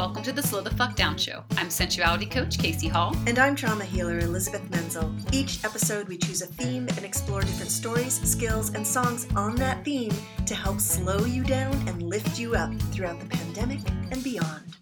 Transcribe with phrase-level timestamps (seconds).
[0.00, 1.44] Welcome to the Slow the Fuck Down Show.
[1.58, 3.14] I'm sensuality coach Casey Hall.
[3.26, 5.14] And I'm trauma healer Elizabeth Menzel.
[5.30, 9.84] Each episode, we choose a theme and explore different stories, skills, and songs on that
[9.84, 10.14] theme
[10.46, 14.74] to help slow you down and lift you up throughout the pandemic and beyond.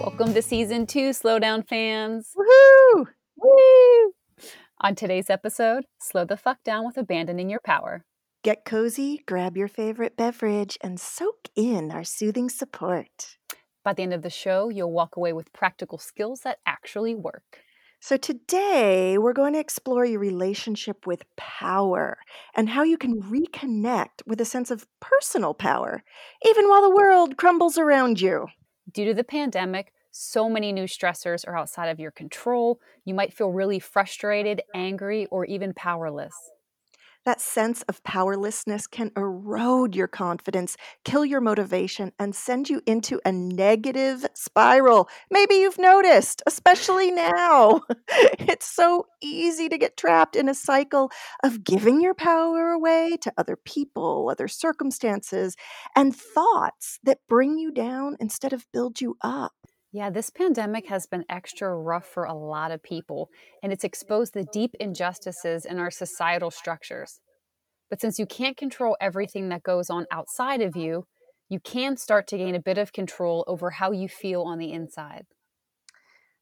[0.00, 2.30] Welcome to season two, Slow Down fans.
[2.34, 3.08] Woohoo!
[3.36, 4.12] Woo!
[4.80, 8.06] On today's episode, slow the fuck down with abandoning your power.
[8.44, 13.38] Get cozy, grab your favorite beverage, and soak in our soothing support.
[13.82, 17.60] By the end of the show, you'll walk away with practical skills that actually work.
[18.00, 22.18] So, today we're going to explore your relationship with power
[22.54, 26.04] and how you can reconnect with a sense of personal power,
[26.46, 28.48] even while the world crumbles around you.
[28.92, 32.78] Due to the pandemic, so many new stressors are outside of your control.
[33.06, 36.34] You might feel really frustrated, angry, or even powerless.
[37.24, 43.18] That sense of powerlessness can erode your confidence, kill your motivation, and send you into
[43.24, 45.08] a negative spiral.
[45.30, 47.80] Maybe you've noticed, especially now.
[48.46, 51.10] It's so easy to get trapped in a cycle
[51.42, 55.56] of giving your power away to other people, other circumstances,
[55.96, 59.52] and thoughts that bring you down instead of build you up.
[59.94, 63.30] Yeah, this pandemic has been extra rough for a lot of people,
[63.62, 67.20] and it's exposed the deep injustices in our societal structures.
[67.90, 71.06] But since you can't control everything that goes on outside of you,
[71.48, 74.72] you can start to gain a bit of control over how you feel on the
[74.72, 75.26] inside.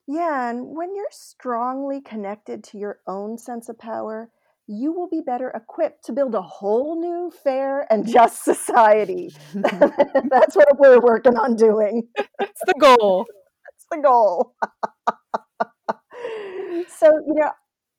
[0.08, 4.30] Yeah, and when you're strongly connected to your own sense of power,
[4.66, 9.34] you will be better equipped to build a whole new, fair, and just society.
[9.54, 12.08] That's what we're working on doing.
[12.38, 13.26] That's the goal
[14.00, 14.54] goal.
[16.88, 17.50] so, you know,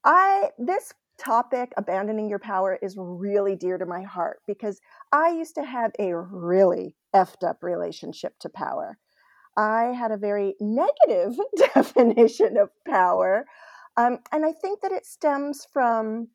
[0.03, 4.79] I this topic abandoning your power is really dear to my heart because
[5.11, 8.97] I used to have a really effed up relationship to power.
[9.55, 11.37] I had a very negative
[11.75, 13.45] definition of power.
[13.97, 16.29] Um, and I think that it stems from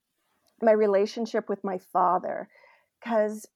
[0.63, 2.49] my relationship with my father.
[3.01, 3.47] Because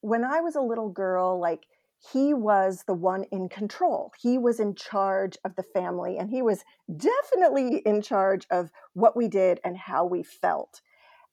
[0.00, 1.64] when I was a little girl, like
[2.12, 4.12] he was the one in control.
[4.20, 9.16] He was in charge of the family, and he was definitely in charge of what
[9.16, 10.80] we did and how we felt.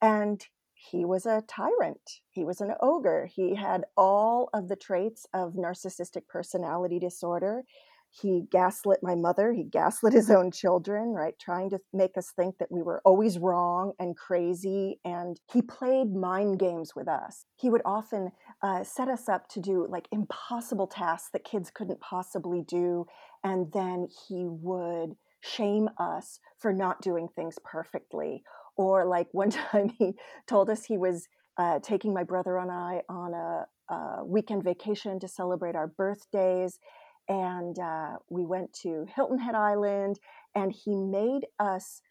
[0.02, 2.22] And he was a tyrant.
[2.30, 3.28] He was an ogre.
[3.28, 7.64] He had all of the traits of narcissistic personality disorder
[8.12, 12.58] he gaslit my mother he gaslit his own children right trying to make us think
[12.58, 17.46] that we were always wrong and crazy and he played mind games with us.
[17.58, 22.00] He would often uh, set us up to do like impossible tasks that kids couldn't
[22.00, 23.06] possibly do
[23.44, 28.44] and then he would shame us for not doing things perfectly.
[28.78, 30.14] Or like one time he
[30.48, 35.20] told us he was uh, taking my brother and i on a, a weekend vacation
[35.20, 36.80] to celebrate our birthdays
[37.28, 40.20] and uh, we went to Hilton Head Island,
[40.56, 42.02] and he made us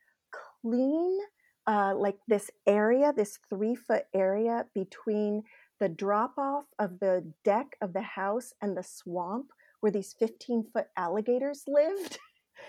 [0.62, 1.18] clean
[1.66, 5.42] uh, like this area, this three foot area between
[5.78, 9.46] the drop off of the deck of the house and the swamp
[9.80, 12.18] where these 15 foot alligators lived.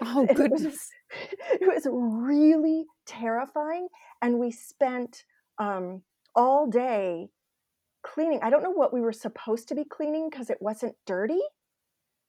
[0.01, 0.89] Oh, goodness.
[1.53, 3.89] It was, it was, really terrifying.
[4.21, 5.25] And we spent
[5.57, 6.03] um,
[6.33, 7.27] all day
[8.01, 8.39] cleaning.
[8.41, 11.41] I don't know what we were supposed to be cleaning because it wasn't dirty.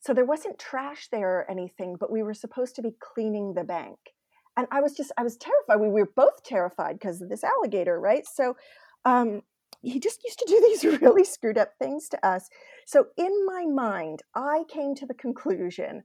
[0.02, 3.62] So there wasn't trash there or anything, but we were supposed to be cleaning the
[3.62, 3.98] bank.
[4.56, 5.80] And I was just, I was terrified.
[5.80, 8.26] We were both terrified because of this alligator, right?
[8.26, 8.56] So
[9.04, 9.42] um,
[9.80, 12.50] he just used to do these really screwed up things to us.
[12.84, 16.02] So in my mind, I came to the conclusion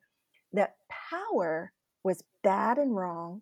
[0.54, 0.76] that
[1.12, 3.42] power was bad and wrong.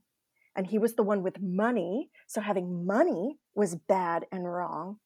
[0.56, 2.10] And he was the one with money.
[2.28, 5.00] So having money was bad and wrong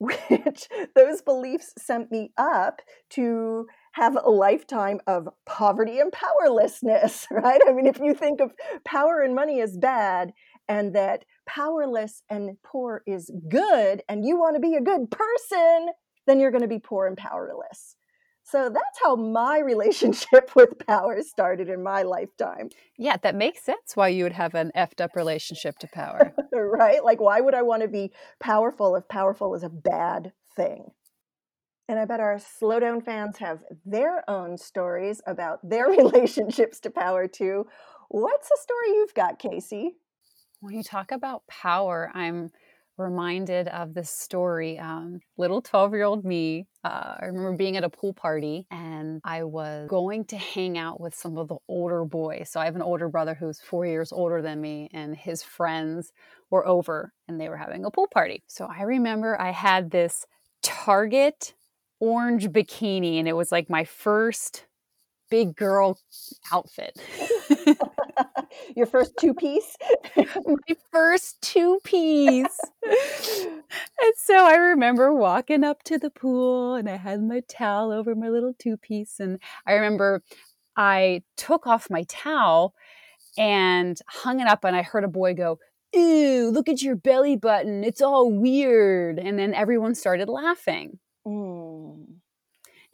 [0.00, 2.80] which those beliefs sent me up
[3.10, 7.60] to have a lifetime of poverty and powerlessness, right?
[7.66, 8.52] I mean, if you think of
[8.84, 10.32] power and money as bad
[10.68, 15.88] and that powerless and poor is good, and you want to be a good person,
[16.26, 17.96] then you're going to be poor and powerless.
[18.44, 22.70] So that's how my relationship with power started in my lifetime.
[22.96, 26.32] Yeah, that makes sense why you would have an effed up relationship to power.
[26.52, 27.04] right?
[27.04, 30.90] Like, why would I want to be powerful if powerful is a bad thing?
[31.90, 37.26] And I bet our slowdown fans have their own stories about their relationships to power
[37.26, 37.66] too.
[38.08, 39.96] What's the story you've got, Casey?
[40.60, 42.52] When you talk about power, I'm
[42.96, 44.78] reminded of this story.
[44.78, 49.20] Um, little 12 year old me, uh, I remember being at a pool party and
[49.24, 52.50] I was going to hang out with some of the older boys.
[52.52, 56.12] So I have an older brother who's four years older than me, and his friends
[56.50, 58.44] were over and they were having a pool party.
[58.46, 60.24] So I remember I had this
[60.62, 61.54] Target
[62.00, 64.66] orange bikini and it was like my first
[65.30, 65.98] big girl
[66.52, 67.00] outfit.
[68.76, 69.76] Your first two piece?
[70.16, 72.58] my first two piece.
[72.84, 78.14] and so I remember walking up to the pool and I had my towel over
[78.14, 79.20] my little two piece.
[79.20, 80.22] And I remember
[80.76, 82.74] I took off my towel
[83.38, 85.58] and hung it up, and I heard a boy go,
[85.94, 87.84] Ew, look at your belly button.
[87.84, 89.18] It's all weird.
[89.18, 90.98] And then everyone started laughing.
[91.26, 92.20] Mm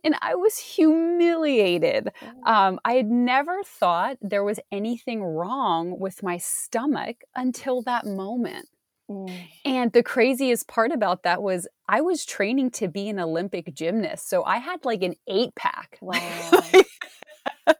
[0.06, 2.12] and I was humiliated.
[2.22, 2.52] Oh.
[2.52, 8.68] Um, I had never thought there was anything wrong with my stomach until that moment.
[9.10, 9.36] Mm.
[9.64, 14.30] And the craziest part about that was I was training to be an Olympic gymnast.
[14.30, 15.98] So I had like an eight pack.
[17.66, 17.72] Wow.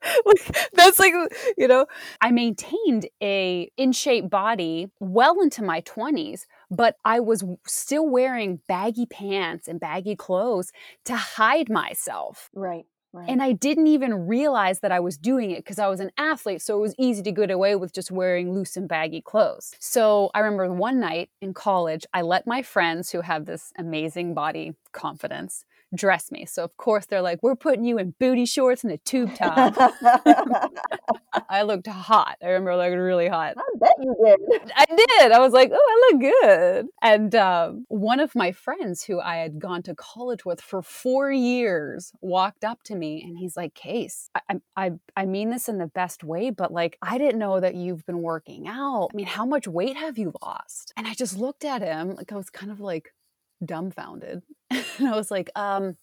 [0.74, 1.12] that's like
[1.56, 1.86] you know
[2.20, 8.60] i maintained a in shape body well into my 20s but i was still wearing
[8.68, 10.72] baggy pants and baggy clothes
[11.04, 12.86] to hide myself right
[13.16, 13.30] Right.
[13.30, 16.60] And I didn't even realize that I was doing it because I was an athlete.
[16.60, 19.74] So it was easy to get away with just wearing loose and baggy clothes.
[19.78, 24.34] So I remember one night in college, I let my friends who have this amazing
[24.34, 26.46] body confidence dress me.
[26.46, 29.74] So of course they're like, "We're putting you in booty shorts and a tube top."
[31.48, 32.36] I looked hot.
[32.42, 33.54] I remember looking really hot.
[33.56, 34.72] I bet you did.
[34.74, 35.32] I did.
[35.32, 39.36] I was like, "Oh, I look good." And um, one of my friends who I
[39.36, 43.74] had gone to college with for four years walked up to me and he's like,
[43.74, 47.60] "Case, I, I, I mean this in the best way, but like, I didn't know
[47.60, 49.08] that you've been working out.
[49.12, 52.32] I mean, how much weight have you lost?" And I just looked at him like
[52.32, 53.12] I was kind of like
[53.64, 54.42] dumbfounded.
[54.70, 55.96] and I was like, um,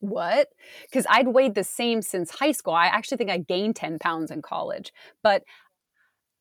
[0.00, 0.48] what?
[0.82, 2.74] Because I'd weighed the same since high school.
[2.74, 4.92] I actually think I gained 10 pounds in college,
[5.22, 5.42] but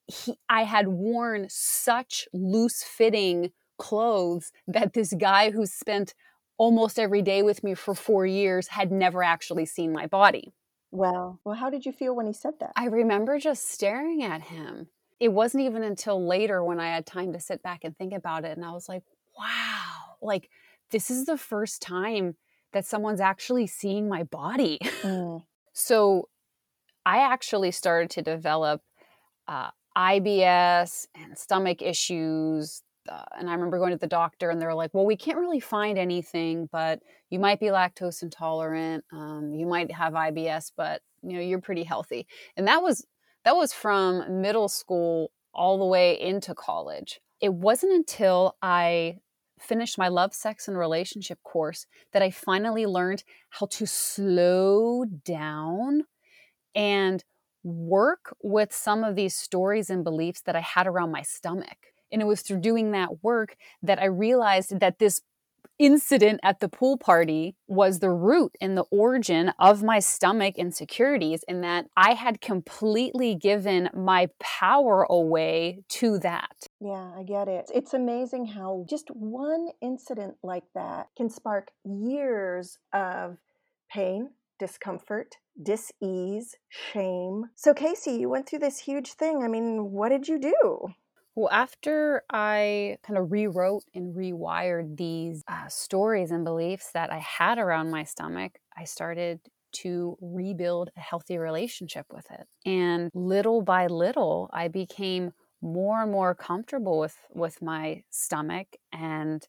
[0.08, 6.14] he, I had worn such loose fitting clothes that this guy who spent
[6.58, 10.54] almost every day with me for four years had never actually seen my body.
[10.92, 12.72] Well, Well, how did you feel when he said that?
[12.76, 14.88] I remember just staring at him.
[15.20, 18.46] It wasn't even until later when I had time to sit back and think about
[18.46, 18.58] it.
[18.58, 19.04] And I was like,
[19.38, 19.85] wow,
[20.26, 20.50] like
[20.92, 22.36] this is the first time
[22.74, 24.80] that someone's actually seeing my body.
[25.06, 25.44] Mm.
[25.72, 26.30] so
[27.06, 28.82] I actually started to develop
[29.48, 32.82] uh, IBS and stomach issues.
[33.08, 35.38] Uh, and I remember going to the doctor, and they were like, "Well, we can't
[35.38, 39.06] really find anything, but you might be lactose intolerant.
[39.14, 42.26] Um, you might have IBS, but you know you're pretty healthy."
[42.58, 43.06] And that was
[43.44, 47.22] that was from middle school all the way into college.
[47.42, 49.20] It wasn't until I
[49.60, 56.04] finished my love, sex, and relationship course that I finally learned how to slow down
[56.74, 57.24] and
[57.64, 61.94] work with some of these stories and beliefs that I had around my stomach.
[62.12, 65.22] And it was through doing that work that I realized that this
[65.80, 71.44] incident at the pool party was the root and the origin of my stomach insecurities,
[71.48, 76.68] in that I had completely given my power away to that.
[76.80, 77.70] Yeah, I get it.
[77.74, 83.38] It's amazing how just one incident like that can spark years of
[83.92, 84.30] pain,
[84.60, 87.46] discomfort, dis-ease, shame.
[87.56, 89.44] So Casey, you went through this huge thing.
[89.44, 90.88] I mean, what did you do?
[91.36, 97.18] Well, after I kind of rewrote and rewired these uh, stories and beliefs that I
[97.18, 99.42] had around my stomach, I started
[99.74, 102.48] to rebuild a healthy relationship with it.
[102.66, 109.46] And little by little, I became more and more comfortable with with my stomach and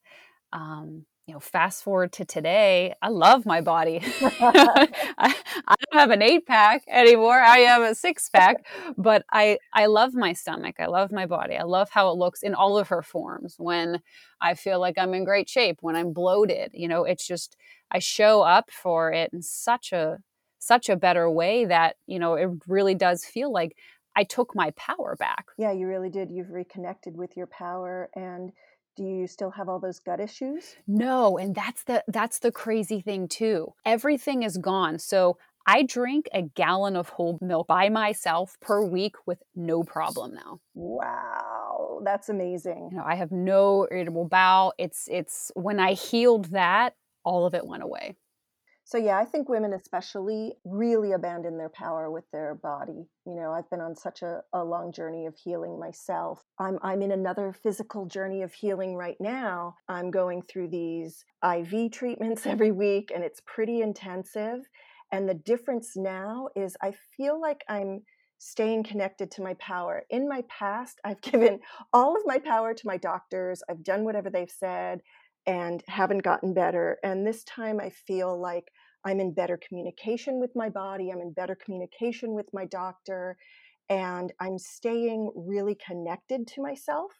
[0.52, 4.00] um, you know, fast forward to today, I love my body.
[4.22, 7.38] I, I, don't have an eight pack anymore.
[7.38, 8.64] I have a six pack,
[8.96, 10.76] but I, I love my stomach.
[10.78, 11.56] I love my body.
[11.56, 14.00] I love how it looks in all of her forms when
[14.40, 16.70] I feel like I'm in great shape, when I'm bloated.
[16.74, 17.56] You know, it's just,
[17.90, 20.18] I show up for it in such a,
[20.60, 23.76] such a better way that, you know, it really does feel like
[24.14, 25.46] I took my power back.
[25.58, 26.30] Yeah, you really did.
[26.30, 28.52] You've reconnected with your power and
[28.96, 33.00] do you still have all those gut issues no and that's the that's the crazy
[33.00, 35.36] thing too everything is gone so
[35.68, 40.60] I drink a gallon of whole milk by myself per week with no problem now.
[40.74, 42.90] Wow, that's amazing.
[42.92, 44.74] You know, I have no irritable bowel.
[44.78, 48.14] It's it's when I healed that, all of it went away.
[48.86, 53.08] So yeah, I think women especially really abandon their power with their body.
[53.26, 56.44] You know, I've been on such a, a long journey of healing myself.
[56.60, 59.74] I'm I'm in another physical journey of healing right now.
[59.88, 64.60] I'm going through these IV treatments every week and it's pretty intensive.
[65.10, 68.02] And the difference now is I feel like I'm
[68.38, 70.04] staying connected to my power.
[70.10, 71.58] In my past, I've given
[71.92, 73.64] all of my power to my doctors.
[73.68, 75.00] I've done whatever they've said
[75.46, 76.98] and haven't gotten better.
[77.02, 78.70] And this time I feel like
[79.04, 83.36] I'm in better communication with my body, I'm in better communication with my doctor,
[83.88, 87.12] and I'm staying really connected to myself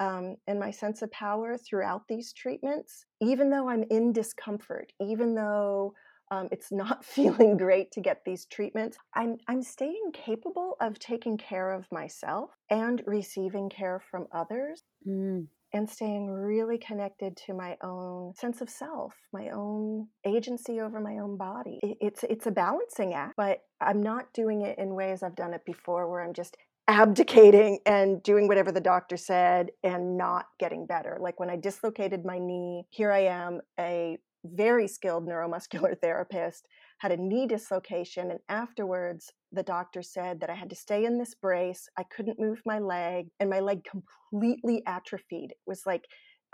[0.00, 5.34] um, and my sense of power throughout these treatments, even though I'm in discomfort, even
[5.34, 5.92] though
[6.30, 8.96] um, it's not feeling great to get these treatments.
[9.14, 14.82] I'm, I'm staying capable of taking care of myself and receiving care from others.
[15.06, 21.00] Mm and staying really connected to my own sense of self, my own agency over
[21.00, 21.80] my own body.
[21.82, 25.64] It's it's a balancing act, but I'm not doing it in ways I've done it
[25.64, 26.56] before where I'm just
[26.88, 31.16] abdicating and doing whatever the doctor said and not getting better.
[31.20, 36.66] Like when I dislocated my knee, here I am, a very skilled neuromuscular therapist,
[37.02, 41.18] had a knee dislocation, and afterwards the doctor said that I had to stay in
[41.18, 41.88] this brace.
[41.98, 45.50] I couldn't move my leg, and my leg completely atrophied.
[45.50, 46.04] It was like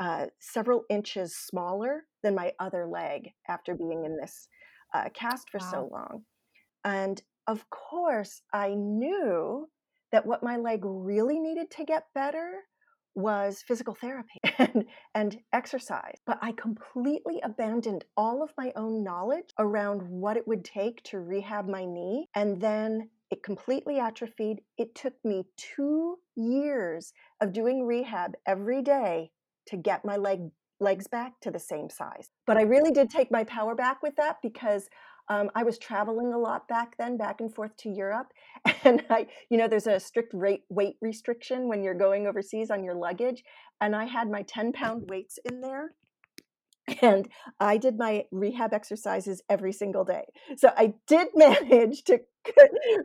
[0.00, 4.48] uh, several inches smaller than my other leg after being in this
[4.94, 5.70] uh, cast for wow.
[5.70, 6.22] so long.
[6.82, 9.66] And of course, I knew
[10.12, 12.62] that what my leg really needed to get better
[13.18, 14.84] was physical therapy and,
[15.14, 16.16] and exercise.
[16.26, 21.20] But I completely abandoned all of my own knowledge around what it would take to
[21.20, 22.28] rehab my knee.
[22.34, 24.60] And then it completely atrophied.
[24.78, 29.30] It took me two years of doing rehab every day
[29.66, 32.28] to get my leg legs back to the same size.
[32.46, 34.88] But I really did take my power back with that because
[35.28, 38.32] um, I was traveling a lot back then, back and forth to Europe,
[38.84, 42.84] and I, you know, there's a strict rate, weight restriction when you're going overseas on
[42.84, 43.44] your luggage,
[43.80, 45.92] and I had my 10 pound weights in there,
[47.02, 47.28] and
[47.60, 50.24] I did my rehab exercises every single day.
[50.56, 52.20] So I did manage to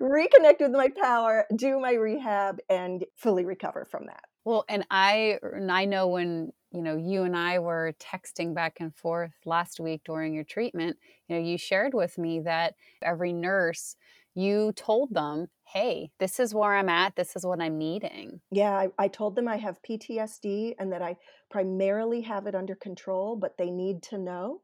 [0.01, 4.23] reconnect with my power, do my rehab, and fully recover from that.
[4.45, 8.77] Well, and I and I know when you know you and I were texting back
[8.79, 13.31] and forth last week during your treatment, you know, you shared with me that every
[13.31, 13.95] nurse
[14.35, 17.15] you told them, "Hey, this is where I'm at.
[17.15, 21.03] This is what I'm needing." Yeah, I, I told them I have PTSD and that
[21.03, 21.17] I
[21.51, 24.61] primarily have it under control, but they need to know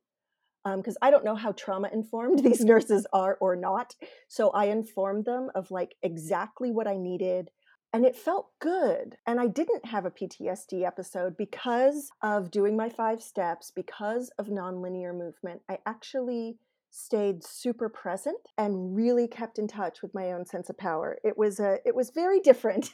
[0.66, 3.96] because um, I don't know how trauma informed these nurses are or not.
[4.28, 7.50] So I informed them of like exactly what I needed
[7.93, 9.17] and it felt good.
[9.25, 14.48] And I didn't have a PTSD episode because of doing my five steps, because of
[14.48, 15.62] nonlinear movement.
[15.69, 16.58] I actually
[16.91, 21.17] stayed super present and really kept in touch with my own sense of power.
[21.24, 22.91] It was a it was very different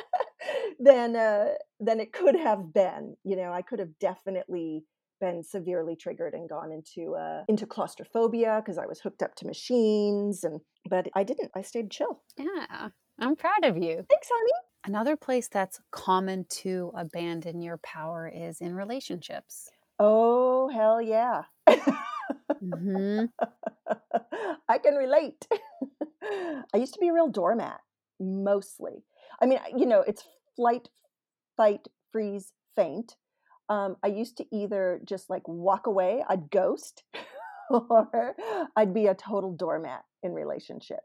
[0.80, 3.16] than uh, than it could have been.
[3.24, 4.84] You know, I could have definitely
[5.20, 9.46] been severely triggered and gone into uh, into claustrophobia because I was hooked up to
[9.46, 11.50] machines and but I didn't.
[11.54, 12.22] I stayed chill.
[12.38, 12.88] Yeah.
[13.20, 14.04] I'm proud of you.
[14.08, 14.52] Thanks, honey.
[14.86, 19.70] Another place that's common to abandon your power is in relationships.
[19.98, 21.42] Oh, hell yeah.
[21.68, 23.26] mm-hmm.
[24.68, 25.46] I can relate.
[26.22, 27.80] I used to be a real doormat,
[28.18, 29.04] mostly.
[29.40, 30.24] I mean, you know, it's
[30.56, 30.88] flight,
[31.56, 33.16] fight, freeze, faint.
[33.68, 37.04] Um, I used to either just like walk away, I'd ghost,
[37.70, 38.34] or
[38.76, 41.00] I'd be a total doormat in relationship.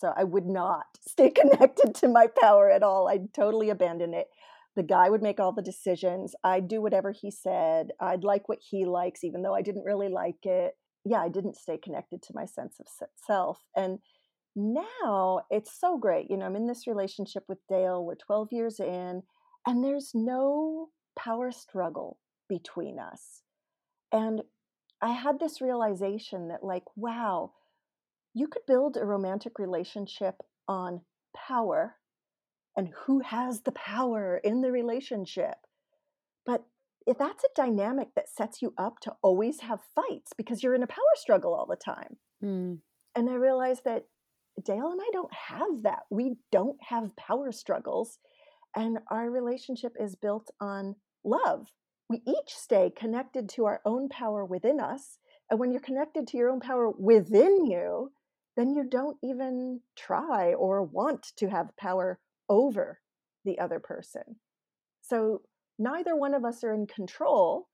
[0.00, 3.08] So I would not stay connected to my power at all.
[3.08, 4.28] I'd totally abandon it.
[4.76, 6.34] The guy would make all the decisions.
[6.44, 7.90] I'd do whatever he said.
[8.00, 10.74] I'd like what he likes, even though I didn't really like it.
[11.04, 12.86] Yeah, I didn't stay connected to my sense of
[13.26, 13.58] self.
[13.76, 13.98] And
[14.54, 16.30] now it's so great.
[16.30, 18.04] You know, I'm in this relationship with Dale.
[18.04, 19.22] We're 12 years in,
[19.66, 20.88] and there's no
[21.18, 23.42] power struggle between us.
[24.12, 24.42] And
[25.02, 27.52] I had this realization that, like, wow,
[28.34, 30.36] you could build a romantic relationship
[30.68, 31.00] on
[31.34, 31.96] power
[32.76, 35.56] and who has the power in the relationship.
[36.46, 36.64] But
[37.06, 40.82] if that's a dynamic that sets you up to always have fights because you're in
[40.82, 42.16] a power struggle all the time.
[42.42, 42.78] Mm.
[43.16, 44.06] And I realized that
[44.64, 46.02] Dale and I don't have that.
[46.10, 48.18] We don't have power struggles.
[48.76, 51.68] And our relationship is built on love.
[52.08, 55.18] We each stay connected to our own power within us.
[55.50, 58.12] And when you're connected to your own power within you,
[58.56, 63.00] then you don't even try or want to have power over
[63.44, 64.22] the other person.
[65.02, 65.42] So
[65.78, 67.68] neither one of us are in control.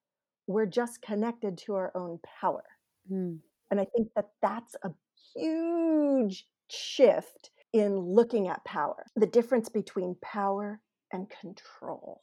[0.46, 2.64] We're just connected to our own power.
[3.10, 3.38] Mm.
[3.70, 4.90] And I think that that's a
[5.34, 10.80] huge shift in looking at power, the difference between power
[11.12, 12.20] and control.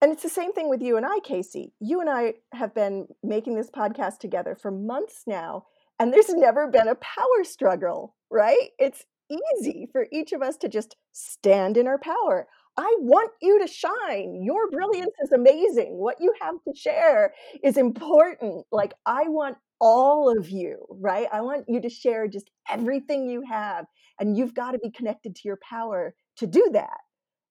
[0.00, 1.72] And it's the same thing with you and I, Casey.
[1.80, 5.64] You and I have been making this podcast together for months now,
[5.98, 8.70] and there's never been a power struggle, right?
[8.78, 12.46] It's easy for each of us to just stand in our power.
[12.76, 14.42] I want you to shine.
[14.42, 15.96] Your brilliance is amazing.
[15.96, 17.32] What you have to share
[17.62, 18.66] is important.
[18.72, 21.28] Like, I want all of you, right?
[21.32, 23.86] I want you to share just everything you have.
[24.18, 27.00] And you've got to be connected to your power to do that.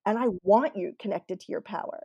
[0.06, 2.02] And I want you connected to your power,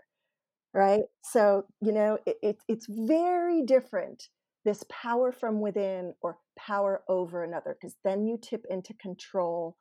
[0.73, 1.03] right?
[1.23, 4.29] So, you know, it, it, it's very different
[4.65, 9.77] this power from within or power over another, because then you tip into control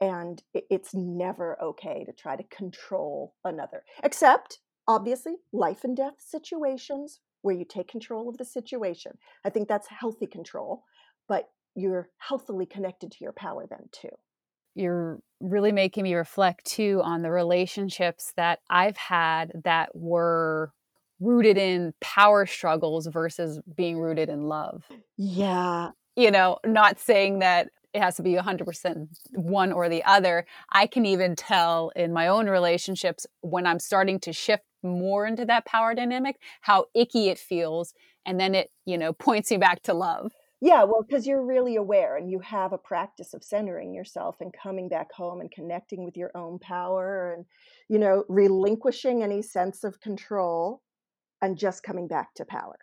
[0.00, 7.20] and it's never okay to try to control another, except obviously life and death situations
[7.42, 9.12] where you take control of the situation.
[9.44, 10.82] I think that's healthy control,
[11.28, 14.10] but you're healthily connected to your power then too.
[14.74, 20.72] You're really making me reflect too on the relationships that I've had that were
[21.20, 24.84] rooted in power struggles versus being rooted in love.
[25.16, 25.90] Yeah.
[26.16, 30.46] You know, not saying that it has to be 100% one or the other.
[30.70, 35.44] I can even tell in my own relationships when I'm starting to shift more into
[35.46, 37.94] that power dynamic how icky it feels
[38.26, 40.32] and then it, you know, points you back to love.
[40.60, 44.50] Yeah, well, because you're really aware and you have a practice of centering yourself and
[44.52, 47.44] coming back home and connecting with your own power and,
[47.88, 50.80] you know, relinquishing any sense of control
[51.44, 52.78] and just coming back to power.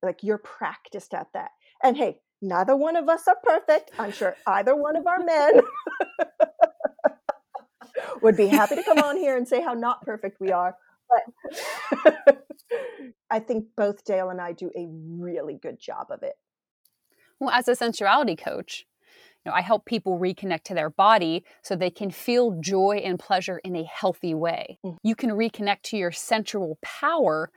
[0.00, 1.50] Like you're practiced at that.
[1.82, 3.90] And hey, neither one of us are perfect.
[3.98, 5.60] I'm sure either one of our men
[8.22, 10.76] would be happy to come on here and say how not perfect we are.
[11.10, 12.44] But
[13.30, 16.34] I think both Dale and I do a really good job of it.
[17.40, 18.86] Well, as a sensuality coach,
[19.44, 23.18] you know, I help people reconnect to their body so they can feel joy and
[23.18, 24.78] pleasure in a healthy way.
[24.84, 24.98] Mm-hmm.
[25.02, 27.50] You can reconnect to your sensual power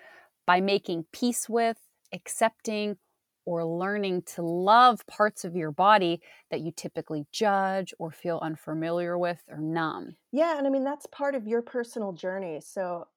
[0.47, 1.77] by making peace with,
[2.11, 2.97] accepting,
[3.45, 9.17] or learning to love parts of your body that you typically judge or feel unfamiliar
[9.17, 10.15] with or numb.
[10.31, 12.59] Yeah, and I mean, that's part of your personal journey.
[12.61, 13.07] So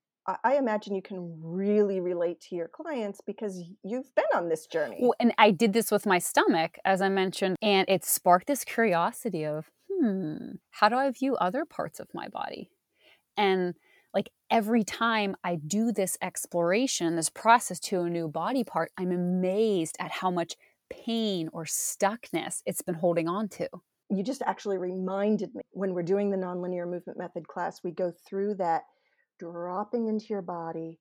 [0.45, 4.99] I imagine you can really relate to your clients because you've been on this journey.
[5.01, 8.63] Well, and I did this with my stomach, as I mentioned, and it sparked this
[8.63, 12.71] curiosity of, hmm, how do I view other parts of my body?
[13.37, 13.75] And
[14.15, 19.13] like every time I do this exploration, this process to a new body part, I'm
[19.13, 20.57] amazed at how much
[20.91, 23.69] pain or stuckness it's been holding on to.
[24.11, 28.13] You just actually reminded me when we're doing the nonlinear movement method class, we go
[28.29, 28.83] through that
[29.39, 30.99] dropping into your body,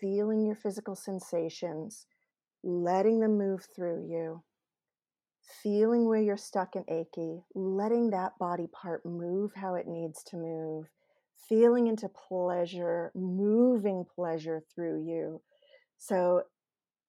[0.00, 2.06] feeling your physical sensations,
[2.62, 4.42] letting them move through you,
[5.62, 10.36] feeling where you're stuck and achy, letting that body part move how it needs to
[10.36, 10.86] move,
[11.48, 15.40] feeling into pleasure, moving pleasure through you.
[15.98, 16.42] So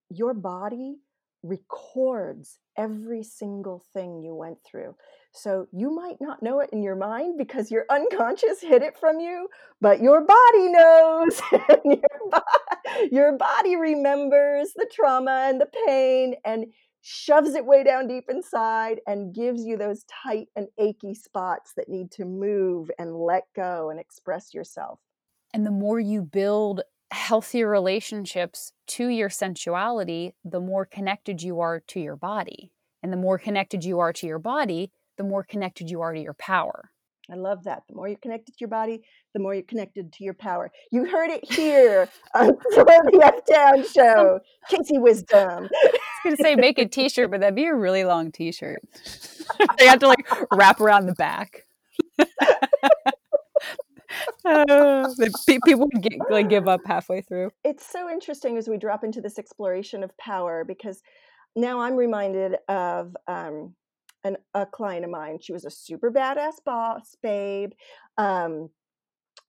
[0.10, 0.98] your body
[1.44, 4.96] records every single thing you went through.
[5.32, 9.20] So you might not know it in your mind because your unconscious hid it from
[9.20, 9.48] you,
[9.82, 11.42] but your body knows.
[11.86, 16.66] your, your body remembers the trauma and the pain and
[17.10, 21.88] shoves it way down deep inside and gives you those tight and achy spots that
[21.88, 25.00] need to move and let go and express yourself.
[25.54, 31.80] And the more you build healthier relationships to your sensuality, the more connected you are
[31.88, 32.74] to your body.
[33.02, 36.20] And the more connected you are to your body, the more connected you are to
[36.20, 36.92] your power.
[37.32, 37.84] I love that.
[37.90, 39.02] The more you're connected to your body,
[39.34, 40.72] the more you're connected to your power.
[40.92, 44.40] You heard it here on the F Down Show.
[44.70, 45.70] Casey Wisdom.
[45.84, 48.32] I was going to say make a t shirt, but that'd be a really long
[48.32, 48.82] t shirt.
[49.78, 51.64] they have to like wrap around the back.
[54.46, 55.10] uh,
[55.46, 57.52] people would get, like give up halfway through.
[57.64, 61.02] It's so interesting as we drop into this exploration of power because
[61.56, 63.76] now I'm reminded of um,
[64.28, 65.40] an, a client of mine.
[65.42, 67.72] She was a super badass boss babe.
[68.18, 68.70] Um,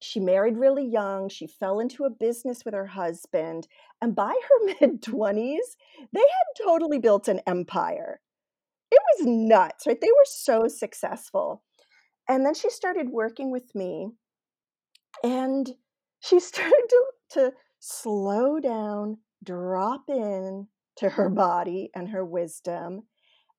[0.00, 1.28] she married really young.
[1.28, 3.66] She fell into a business with her husband.
[4.00, 5.76] And by her mid 20s,
[6.12, 8.20] they had totally built an empire.
[8.90, 10.00] It was nuts, right?
[10.00, 11.62] They were so successful.
[12.28, 14.10] And then she started working with me
[15.24, 15.70] and
[16.20, 23.02] she started to, to slow down, drop in to her body and her wisdom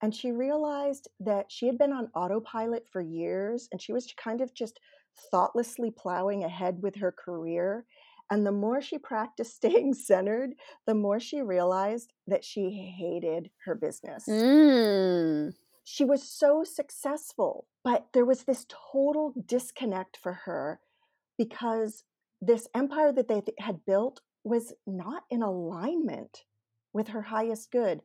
[0.02, 4.42] and she realized that she had been on autopilot for years and she was kind
[4.42, 4.80] of just
[5.32, 7.86] thoughtlessly plowing ahead with her career.
[8.32, 10.52] And the more she practiced staying centered,
[10.86, 14.26] the more she realized that she hated her business.
[14.28, 15.54] Mm.
[15.84, 20.80] She was so successful, but there was this total disconnect for her
[21.38, 22.04] because
[22.42, 26.44] this empire that they had built was not in alignment
[26.94, 28.02] with her highest good.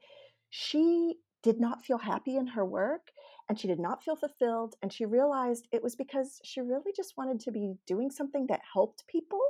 [0.50, 3.12] She did not feel happy in her work
[3.48, 4.74] and she did not feel fulfilled.
[4.82, 8.62] And she realized it was because she really just wanted to be doing something that
[8.72, 9.40] helped people.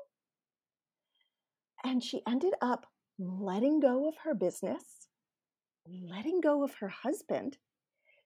[1.85, 2.87] And she ended up
[3.19, 5.07] letting go of her business,
[5.87, 7.59] letting go of her husband.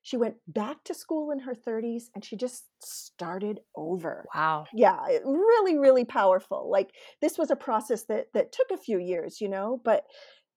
[0.01, 4.25] She went back to school in her 30s and she just started over.
[4.33, 4.65] Wow.
[4.73, 6.71] Yeah, really, really powerful.
[6.71, 10.05] Like this was a process that that took a few years, you know, but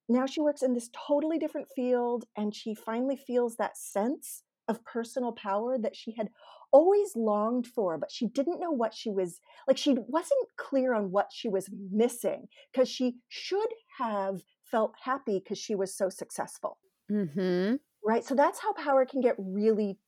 [0.08, 4.84] now she works in this totally different field and she finally feels that sense of
[4.84, 6.28] personal power that she had
[6.72, 11.10] always longed for but she didn't know what she was like she wasn't clear on
[11.10, 16.78] what she was missing because she should have felt happy because she was so successful
[17.10, 17.74] mm-hmm.
[18.04, 19.98] right so that's how power can get really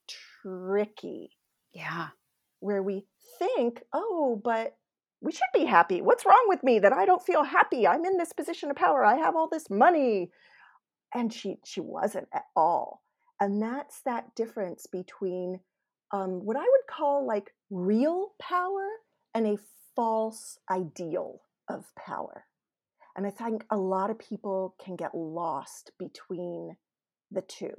[0.43, 1.31] tricky
[1.75, 2.09] Yeah.
[2.61, 3.05] where we
[3.39, 4.77] think oh but
[5.25, 6.03] we should be happy.
[6.03, 7.87] What's wrong with me that i don't feel happy?
[7.87, 9.05] I'm in this position of power.
[9.05, 10.31] I have all this money.
[11.15, 13.03] And she she wasn't at all.
[13.41, 15.61] And that's that difference between
[16.13, 18.87] um, what i would call like real power
[19.35, 19.59] and a
[19.97, 22.45] false ideal of power.
[23.17, 26.77] And i think a lot of people can get lost between
[27.31, 27.75] the two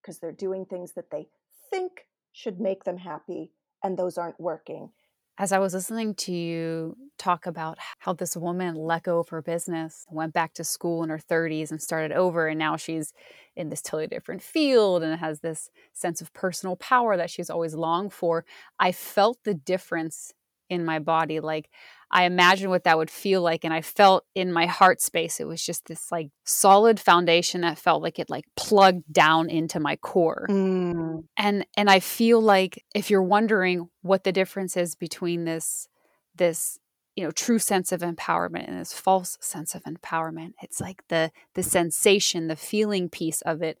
[0.00, 1.28] because they're doing things that they
[1.70, 1.92] think
[2.32, 3.52] should make them happy
[3.82, 4.90] and those aren't working
[5.38, 9.40] As I was listening to you talk about how this woman let go of her
[9.40, 13.12] business, went back to school in her 30s and started over, and now she's
[13.56, 17.74] in this totally different field and has this sense of personal power that she's always
[17.74, 18.44] longed for,
[18.78, 20.32] I felt the difference
[20.68, 21.40] in my body.
[21.40, 21.70] Like,
[22.12, 23.64] I imagine what that would feel like.
[23.64, 27.78] And I felt in my heart space, it was just this like solid foundation that
[27.78, 32.84] felt like it like plugged down into my core Mm, and and i feel like
[32.94, 35.88] if you're wondering what the difference is between this
[36.34, 36.78] this
[37.16, 41.30] you know true sense of empowerment and this false sense of empowerment it's like the
[41.54, 43.78] the sensation the feeling piece of it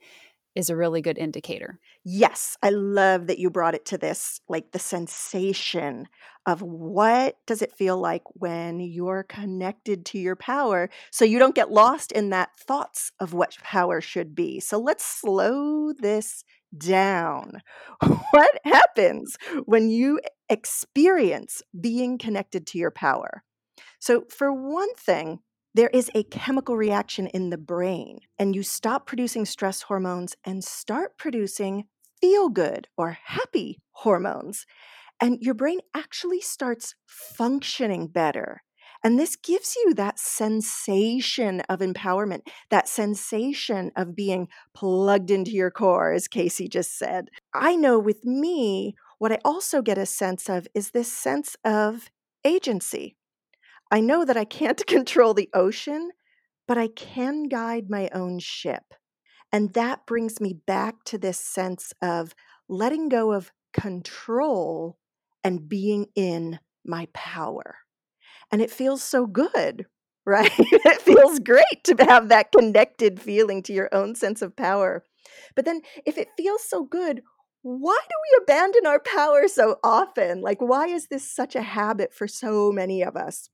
[0.54, 4.72] is a really good indicator Yes, I love that you brought it to this, like
[4.72, 6.08] the sensation
[6.46, 11.54] of what does it feel like when you're connected to your power so you don't
[11.54, 14.58] get lost in that thoughts of what power should be.
[14.58, 16.42] So let's slow this
[16.76, 17.60] down.
[18.32, 19.36] What happens
[19.66, 23.44] when you experience being connected to your power?
[24.00, 25.40] So, for one thing,
[25.74, 30.62] there is a chemical reaction in the brain, and you stop producing stress hormones and
[30.62, 31.84] start producing
[32.20, 34.64] feel good or happy hormones.
[35.20, 38.62] And your brain actually starts functioning better.
[39.04, 45.72] And this gives you that sensation of empowerment, that sensation of being plugged into your
[45.72, 47.28] core, as Casey just said.
[47.52, 52.10] I know with me, what I also get a sense of is this sense of
[52.44, 53.16] agency.
[53.92, 56.10] I know that I can't control the ocean,
[56.66, 58.94] but I can guide my own ship.
[59.52, 62.34] And that brings me back to this sense of
[62.68, 64.98] letting go of control
[65.44, 67.76] and being in my power.
[68.52, 69.86] And it feels so good,
[70.26, 70.52] right?
[70.58, 75.04] it feels great to have that connected feeling to your own sense of power.
[75.56, 77.22] But then, if it feels so good,
[77.62, 80.42] why do we abandon our power so often?
[80.42, 83.50] Like, why is this such a habit for so many of us?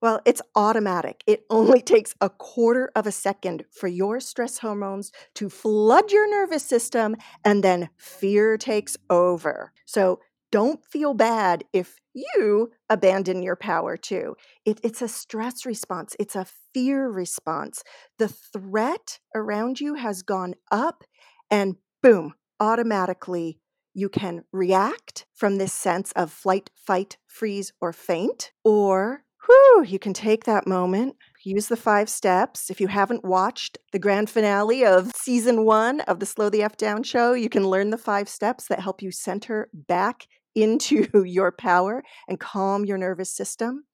[0.00, 1.22] Well, it's automatic.
[1.26, 6.28] It only takes a quarter of a second for your stress hormones to flood your
[6.30, 9.72] nervous system, and then fear takes over.
[9.86, 10.20] So
[10.52, 14.34] don't feel bad if you abandon your power too.
[14.64, 17.82] It, it's a stress response, it's a fear response.
[18.18, 21.04] The threat around you has gone up,
[21.50, 23.58] and boom, automatically
[23.94, 29.98] you can react from this sense of flight, fight, freeze, or faint, or whew, you
[29.98, 32.70] can take that moment, use the five steps.
[32.70, 36.76] If you haven't watched the grand finale of season one of the Slow the F
[36.76, 41.52] Down show, you can learn the five steps that help you center back into your
[41.52, 43.84] power and calm your nervous system.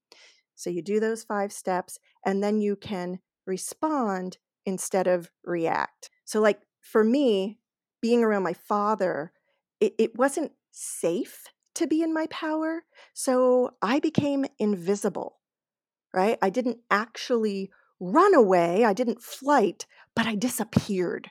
[0.54, 6.10] So you do those five steps, and then you can respond instead of react.
[6.24, 7.58] So, like for me,
[8.00, 9.32] being around my father,
[9.80, 11.44] it, it wasn't safe
[11.76, 12.84] to be in my power.
[13.14, 15.38] So I became invisible,
[16.12, 16.38] right?
[16.42, 21.30] I didn't actually run away, I didn't flight, but I disappeared.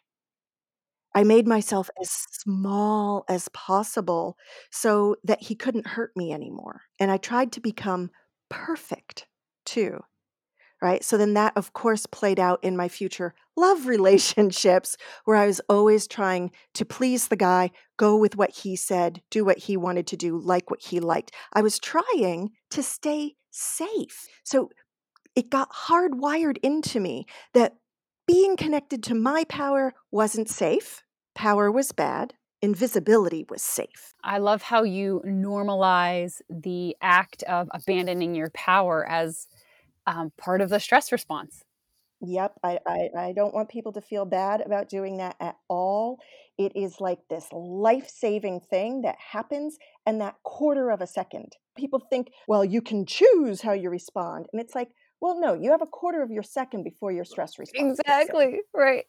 [1.13, 4.37] I made myself as small as possible
[4.69, 6.81] so that he couldn't hurt me anymore.
[6.99, 8.11] And I tried to become
[8.49, 9.27] perfect
[9.65, 10.01] too
[10.85, 11.03] right?
[11.03, 15.59] So then that, of course, played out in my future love relationships where I was
[15.67, 20.05] always trying to please the guy, go with what he said, do what he wanted
[20.07, 21.31] to do, like what he liked.
[21.53, 24.27] I was trying to stay safe.
[24.43, 24.69] So
[25.35, 27.77] it got hardwired into me that
[28.27, 31.01] being connected to my power wasn't safe.
[31.33, 32.35] Power was bad.
[32.61, 34.13] invisibility was safe.
[34.23, 39.47] I love how you normalize the act of abandoning your power as
[40.07, 41.63] um, part of the stress response.
[42.21, 46.19] Yep, I, I, I don't want people to feel bad about doing that at all.
[46.57, 51.53] It is like this life saving thing that happens in that quarter of a second.
[51.77, 54.47] People think, well, you can choose how you respond.
[54.53, 54.89] And it's like,
[55.21, 57.99] well, no, you have a quarter of your second before your stress response.
[57.99, 59.05] Exactly, right.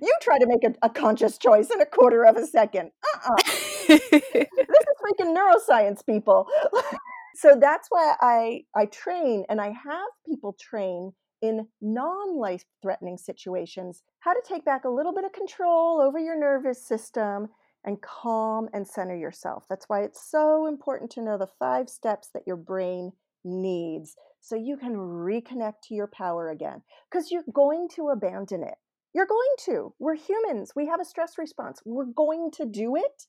[0.00, 2.90] You try to make a, a, conscious choice in a quarter of a second.
[3.14, 3.36] Uh-uh.
[3.88, 6.48] this is freaking neuroscience, people.
[7.34, 11.12] so that's why I I train and I have people train
[11.42, 16.38] in non-life threatening situations how to take back a little bit of control over your
[16.38, 17.48] nervous system
[17.84, 19.64] and calm and center yourself.
[19.68, 23.12] That's why it's so important to know the five steps that your brain
[23.42, 28.74] needs so you can reconnect to your power again because you're going to abandon it.
[29.14, 29.94] You're going to.
[29.98, 30.72] We're humans.
[30.76, 31.80] We have a stress response.
[31.84, 33.26] We're going to do it.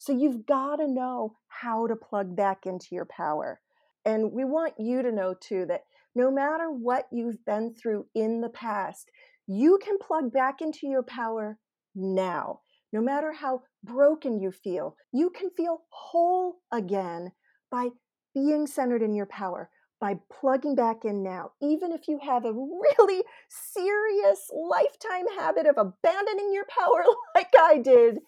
[0.00, 3.60] So you've got to know how to plug back into your power.
[4.06, 5.82] And we want you to know too that
[6.14, 9.10] no matter what you've been through in the past,
[9.46, 11.58] you can plug back into your power
[11.94, 12.60] now.
[12.94, 17.32] No matter how broken you feel, you can feel whole again
[17.70, 17.90] by
[18.34, 19.68] being centered in your power,
[20.00, 21.50] by plugging back in now.
[21.60, 27.76] Even if you have a really serious lifetime habit of abandoning your power, like I
[27.76, 28.20] did,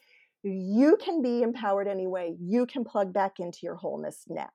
[0.42, 2.35] you can be empowered anyway.
[2.40, 4.50] You can plug back into your wholeness now.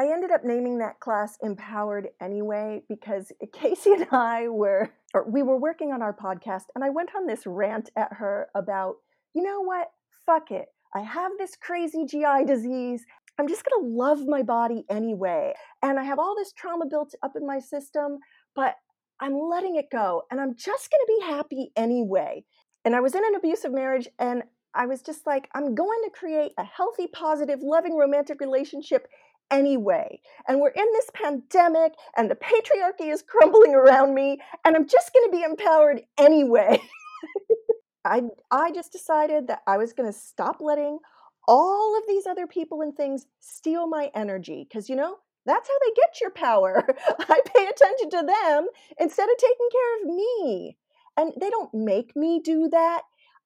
[0.00, 5.42] I ended up naming that class Empowered Anyway because Casey and I were, or we
[5.42, 8.96] were working on our podcast, and I went on this rant at her about,
[9.34, 9.90] you know what?
[10.24, 10.68] Fuck it.
[10.94, 13.04] I have this crazy GI disease.
[13.38, 15.52] I'm just going to love my body anyway.
[15.82, 18.18] And I have all this trauma built up in my system,
[18.54, 18.76] but
[19.20, 22.44] I'm letting it go and I'm just going to be happy anyway.
[22.84, 24.42] And I was in an abusive marriage and
[24.74, 29.08] I was just like, I'm going to create a healthy, positive, loving, romantic relationship
[29.50, 30.20] anyway.
[30.48, 35.12] And we're in this pandemic and the patriarchy is crumbling around me and I'm just
[35.12, 36.80] going to be empowered anyway.
[38.04, 40.98] I I just decided that I was going to stop letting
[41.46, 45.74] all of these other people and things steal my energy because you know that's how
[45.80, 46.84] they get your power.
[47.18, 50.76] I pay attention to them instead of taking care of me.
[51.16, 53.02] And they don't make me do that.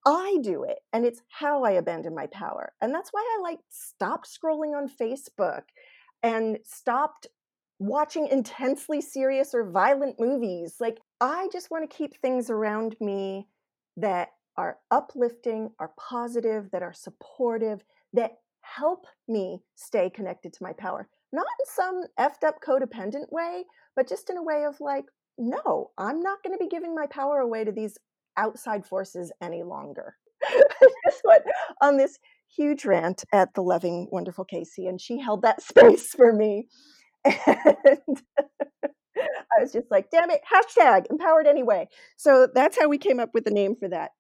[0.07, 0.79] I do it.
[0.93, 2.73] And it's how I abandon my power.
[2.81, 5.63] And that's why I like stopped scrolling on Facebook
[6.23, 7.27] and stopped
[7.79, 10.77] watching intensely serious or violent movies.
[10.81, 13.49] Like, I just want to keep things around me
[13.97, 20.73] that are uplifting, are positive, that are supportive, that help me stay connected to my
[20.73, 21.09] power.
[21.33, 23.65] Not in some effed up codependent way,
[23.95, 25.05] but just in a way of like,
[25.39, 27.99] no, I'm not going to be giving my power away to these
[28.37, 30.17] outside forces any longer.
[31.07, 31.45] just went
[31.81, 32.19] on this
[32.55, 36.69] huge rant at the loving, wonderful Casey, and she held that space for me.
[37.25, 37.37] And
[39.17, 41.89] I was just like, damn it, hashtag empowered anyway.
[42.17, 44.11] So that's how we came up with the name for that.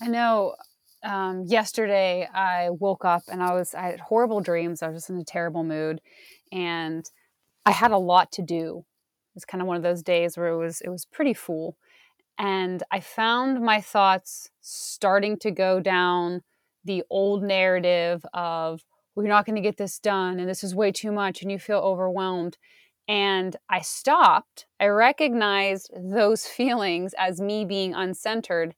[0.00, 0.54] I know
[1.02, 4.82] um, yesterday I woke up and I was, I had horrible dreams.
[4.82, 6.00] I was just in a terrible mood
[6.52, 7.08] and
[7.64, 8.78] I had a lot to do.
[8.78, 11.76] It was kind of one of those days where it was, it was pretty full.
[12.38, 16.42] And I found my thoughts starting to go down
[16.84, 20.74] the old narrative of, well, you're not going to get this done and this is
[20.74, 22.56] way too much and you feel overwhelmed.
[23.08, 24.66] And I stopped.
[24.78, 28.72] I recognized those feelings as me being uncentered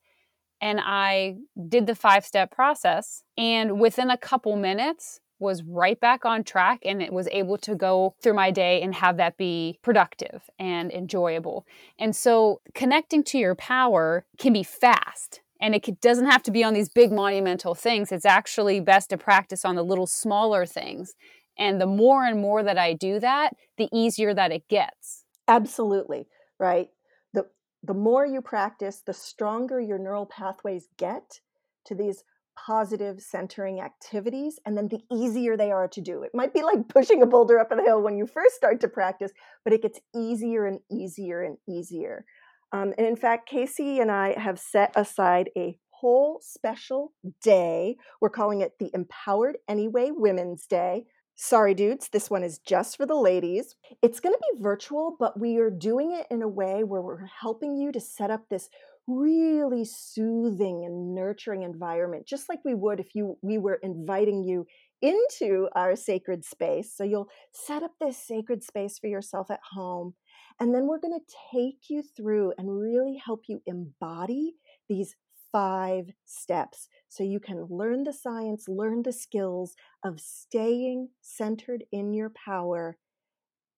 [0.60, 1.36] and I
[1.68, 3.22] did the five step process.
[3.36, 7.74] And within a couple minutes, was right back on track and it was able to
[7.74, 11.66] go through my day and have that be productive and enjoyable.
[11.98, 16.64] And so connecting to your power can be fast and it doesn't have to be
[16.64, 18.12] on these big monumental things.
[18.12, 21.14] It's actually best to practice on the little smaller things.
[21.58, 25.24] And the more and more that I do that, the easier that it gets.
[25.46, 26.26] Absolutely,
[26.58, 26.88] right?
[27.34, 27.46] the
[27.82, 31.40] the more you practice, the stronger your neural pathways get
[31.86, 32.24] to these
[32.66, 36.22] positive centering activities, and then the easier they are to do.
[36.22, 38.88] It might be like pushing a boulder up a hill when you first start to
[38.88, 39.32] practice,
[39.64, 42.24] but it gets easier and easier and easier.
[42.72, 47.96] Um, and in fact, Casey and I have set aside a whole special day.
[48.20, 51.04] We're calling it the Empowered Anyway Women's Day
[51.42, 53.74] Sorry, dudes, this one is just for the ladies.
[54.02, 57.24] It's going to be virtual, but we are doing it in a way where we're
[57.24, 58.68] helping you to set up this
[59.06, 64.66] really soothing and nurturing environment, just like we would if you we were inviting you
[65.02, 66.94] into our sacred space.
[66.94, 70.14] So you'll set up this sacred space for yourself at home.
[70.60, 74.54] And then we're going to take you through and really help you embody
[74.88, 75.16] these
[75.52, 82.12] five steps so you can learn the science, learn the skills of staying centered in
[82.12, 82.96] your power,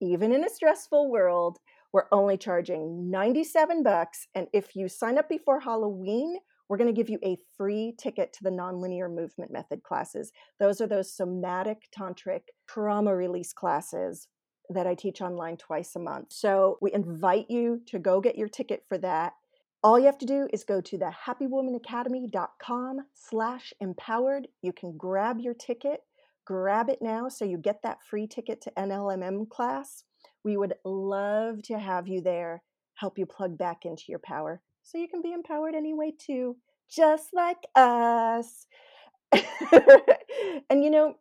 [0.01, 1.59] even in a stressful world.
[1.93, 4.27] We're only charging 97 bucks.
[4.35, 8.33] And if you sign up before Halloween, we're going to give you a free ticket
[8.33, 10.33] to the nonlinear movement method classes.
[10.59, 14.29] Those are those somatic tantric trauma release classes
[14.71, 16.33] that I teach online twice a month.
[16.33, 19.35] So we invite you to go get your ticket for that.
[19.85, 24.49] All you have to do is go to the happywomanacademy.com slash empowered.
[24.63, 26.01] You can grab your ticket,
[26.47, 30.05] grab it now so you get that free ticket to NLMM class.
[30.45, 32.63] We would love to have you there,
[32.95, 36.57] help you plug back into your power so you can be empowered anyway too,
[36.91, 38.67] just like us.
[39.33, 41.15] and you know,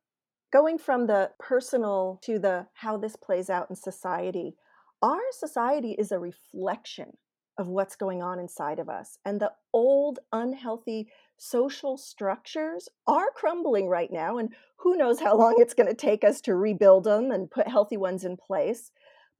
[0.51, 4.55] going from the personal to the how this plays out in society,
[5.01, 7.17] our society is a reflection
[7.57, 9.17] of what's going on inside of us.
[9.25, 14.37] And the old, unhealthy social structures are crumbling right now.
[14.37, 17.67] And who knows how long it's going to take us to rebuild them and put
[17.67, 18.91] healthy ones in place.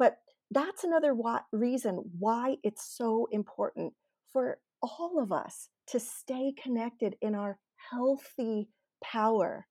[0.01, 0.17] But
[0.49, 1.15] that's another
[1.51, 3.93] reason why it's so important
[4.33, 7.59] for all of us to stay connected in our
[7.91, 8.69] healthy
[9.03, 9.67] power.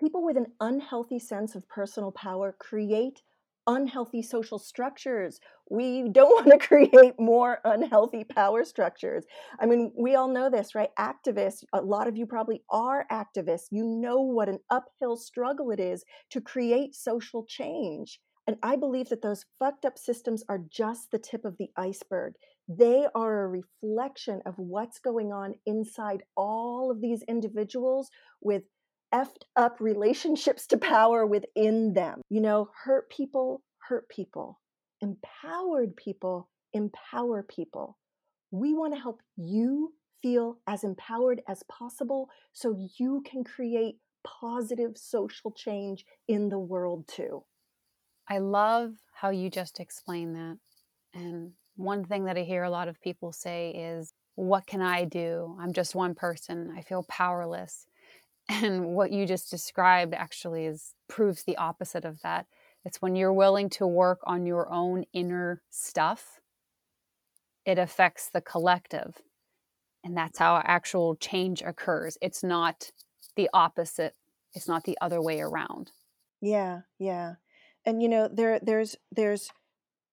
[0.00, 3.22] People with an unhealthy sense of personal power create
[3.68, 5.38] unhealthy social structures.
[5.70, 9.26] We don't want to create more unhealthy power structures.
[9.60, 10.90] I mean, we all know this, right?
[10.98, 13.66] Activists, a lot of you probably are activists.
[13.70, 18.20] You know what an uphill struggle it is to create social change.
[18.48, 22.34] And I believe that those fucked up systems are just the tip of the iceberg.
[22.66, 28.64] They are a reflection of what's going on inside all of these individuals with
[29.14, 32.22] effed up relationships to power within them.
[32.28, 34.60] You know, hurt people hurt people,
[35.00, 37.98] empowered people empower people.
[38.50, 44.96] We want to help you feel as empowered as possible so you can create positive
[44.96, 47.44] social change in the world too.
[48.28, 50.58] I love how you just explained that.
[51.14, 55.04] And one thing that I hear a lot of people say is, What can I
[55.04, 55.56] do?
[55.60, 56.72] I'm just one person.
[56.76, 57.86] I feel powerless.
[58.50, 62.46] And what you just described actually is proves the opposite of that.
[62.82, 66.40] It's when you're willing to work on your own inner stuff,
[67.66, 69.16] it affects the collective.
[70.02, 72.16] And that's how actual change occurs.
[72.22, 72.90] It's not
[73.36, 74.14] the opposite,
[74.54, 75.92] it's not the other way around.
[76.40, 77.34] Yeah, yeah.
[77.88, 79.48] And you know, there there's there's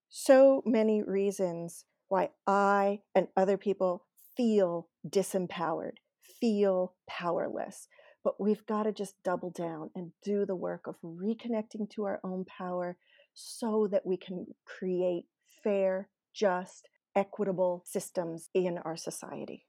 [0.07, 4.05] so many reasons why I and other people
[4.37, 5.97] feel disempowered,
[6.39, 7.89] feel powerless.
[8.23, 12.21] But we've got to just double down and do the work of reconnecting to our
[12.23, 12.95] own power
[13.33, 15.25] so that we can create
[15.61, 19.65] fair, just, equitable systems in our society.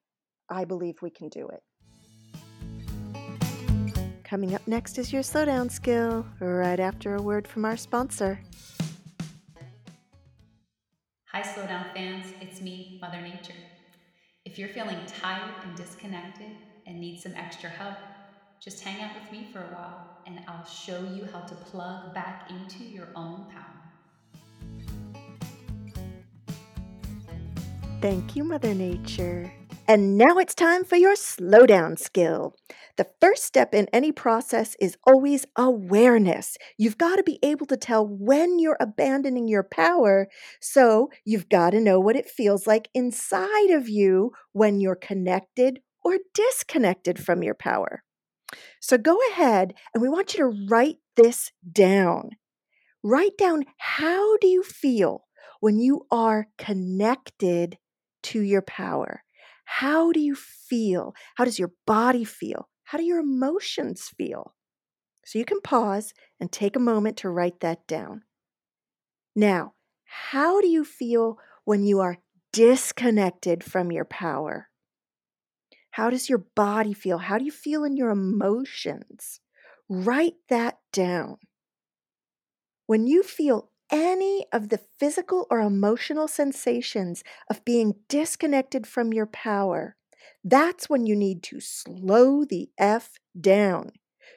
[0.49, 1.65] I believe we can do it.
[4.27, 8.41] Coming up next is your slowdown skill, right after a word from our sponsor.
[11.27, 13.55] Hi, Slowdown fans, it's me, Mother Nature.
[14.45, 16.51] If you're feeling tired and disconnected
[16.89, 17.95] and need some extra help,
[18.61, 22.13] just hang out with me for a while and I'll show you how to plug
[22.13, 25.23] back into your own power.
[28.03, 29.53] Thank you, Mother Nature.
[29.87, 32.57] And now it's time for your slowdown skill.
[32.97, 36.57] The first step in any process is always awareness.
[36.79, 40.29] You've got to be able to tell when you're abandoning your power,
[40.61, 45.81] so you've got to know what it feels like inside of you when you're connected
[46.03, 48.03] or disconnected from your power.
[48.81, 52.31] So go ahead and we want you to write this down.
[53.03, 55.25] Write down how do you feel
[55.61, 57.77] when you are connected
[58.23, 59.23] to your power?
[59.67, 61.15] How do you feel?
[61.35, 62.69] How does your body feel?
[62.87, 64.55] How do your emotions feel?
[65.25, 68.23] So you can pause and take a moment to write that down.
[69.35, 72.19] Now, how do you feel when you are
[72.53, 74.69] disconnected from your power?
[75.91, 77.19] How does your body feel?
[77.19, 79.41] How do you feel in your emotions?
[79.89, 81.39] Write that down.
[82.87, 89.27] When you feel any of the physical or emotional sensations of being disconnected from your
[89.27, 89.97] power,
[90.45, 93.93] that's when you need to slow the F down.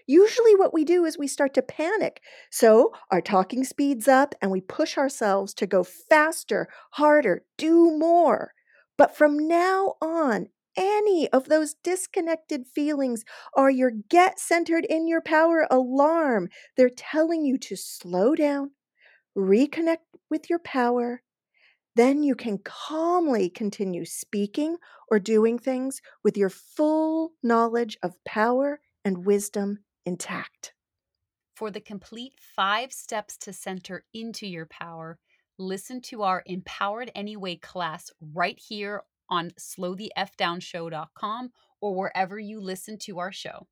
[0.08, 2.22] Usually, what we do is we start to panic.
[2.50, 8.54] So, our talking speeds up and we push ourselves to go faster, harder, do more.
[8.98, 13.24] But from now on, any of those disconnected feelings
[13.56, 16.50] are your get centered in your power alarm.
[16.78, 18.72] They're telling you to slow down,
[19.38, 19.98] reconnect
[20.30, 21.22] with your power.
[22.00, 24.78] Then you can calmly continue speaking
[25.12, 30.74] or doing things with your full knowledge of power and wisdom intact.
[31.58, 35.20] For the complete five steps to center into your power,
[35.58, 41.50] listen to our Empowered Anyway class right here on slowthefdownshow.com
[41.82, 43.68] or wherever you listen to our show.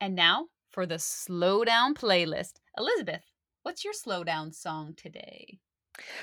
[0.00, 2.60] And now for the Slow Down playlist.
[2.78, 3.24] Elizabeth,
[3.64, 5.58] what's your slow down song today?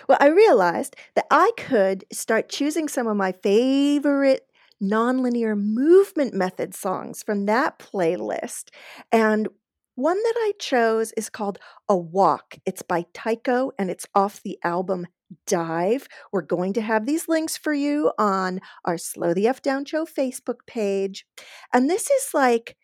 [0.07, 4.47] Well, I realized that I could start choosing some of my favorite
[4.82, 8.69] nonlinear movement method songs from that playlist.
[9.11, 9.47] And
[9.95, 12.55] one that I chose is called A Walk.
[12.65, 15.07] It's by Tycho and it's off the album
[15.47, 16.07] Dive.
[16.34, 20.05] We're going to have these links for you on our Slow the F Down Show
[20.05, 21.26] Facebook page.
[21.74, 22.76] And this is like,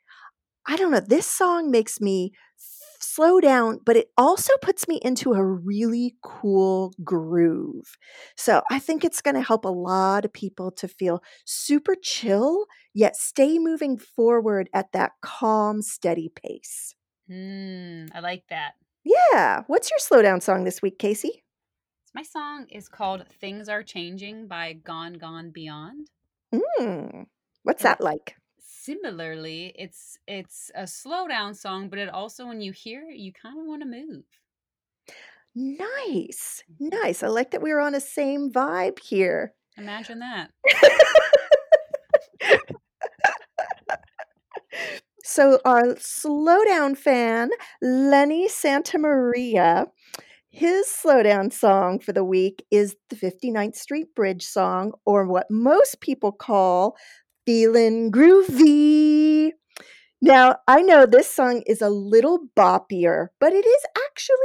[0.67, 2.31] I don't know, this song makes me
[2.99, 7.97] slow down, but it also puts me into a really cool groove.
[8.35, 12.65] So I think it's going to help a lot of people to feel super chill,
[12.93, 16.95] yet stay moving forward at that calm, steady pace.
[17.27, 18.73] Hmm, I like that.
[19.03, 19.63] Yeah.
[19.67, 21.43] What's your slow down song this week, Casey?
[22.13, 26.09] My song is called Things Are Changing by Gone Gone Beyond.
[26.53, 27.25] Mm,
[27.63, 28.35] what's that like?
[28.87, 33.33] Similarly, it's it's a slow down song, but it also when you hear it, you
[33.33, 34.23] kind of want to move.
[35.53, 36.63] Nice.
[36.71, 36.97] Mm-hmm.
[37.03, 37.21] Nice.
[37.21, 39.53] I like that we are on a same vibe here.
[39.77, 40.51] Imagine that.
[45.21, 47.49] so our slowdown fan,
[47.81, 49.87] Lenny Santamaria,
[50.47, 55.99] his slowdown song for the week is the 59th Street Bridge song, or what most
[55.99, 56.95] people call
[57.47, 59.51] Feeling Groovy.
[60.21, 64.35] Now, I know this song is a little boppier, but it is actually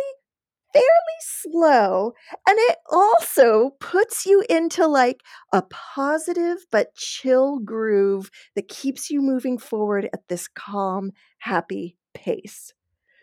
[0.73, 0.87] fairly
[1.21, 2.13] slow.
[2.49, 5.21] And it also puts you into like
[5.53, 12.73] a positive but chill groove that keeps you moving forward at this calm, happy pace.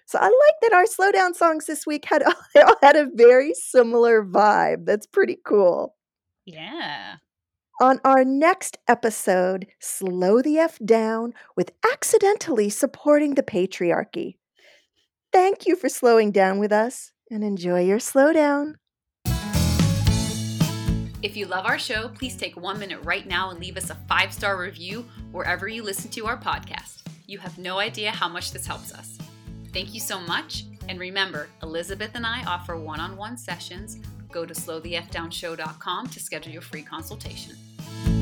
[0.07, 2.23] So I like that our slowdown songs this week had
[2.53, 4.85] they all had a very similar vibe.
[4.85, 5.95] That's pretty cool.
[6.45, 7.15] Yeah.
[7.81, 14.35] On our next episode, Slow the F Down with accidentally supporting the patriarchy.
[15.31, 18.73] Thank you for slowing down with us and enjoy your slowdown.
[21.23, 23.95] If you love our show, please take one minute right now and leave us a
[24.09, 27.03] five star review wherever you listen to our podcast.
[27.27, 29.17] You have no idea how much this helps us.
[29.71, 30.65] Thank you so much.
[30.89, 33.99] And remember, Elizabeth and I offer one on one sessions.
[34.33, 37.55] Go to slowthefdownshow.com to schedule your free consultation
[37.89, 38.18] thank you